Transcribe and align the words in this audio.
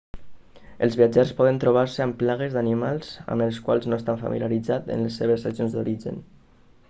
el 0.85 0.93
viatgers 0.99 1.33
poden 1.41 1.59
trobar-se 1.63 2.01
amb 2.05 2.17
plagues 2.21 2.55
d'animals 2.55 3.11
amb 3.35 3.47
els 3.47 3.59
quals 3.67 3.87
no 3.91 3.99
estan 4.01 4.19
familiaritzats 4.23 4.95
en 4.95 5.07
les 5.07 5.21
seves 5.23 5.45
regions 5.49 5.77
d'origen 5.77 6.19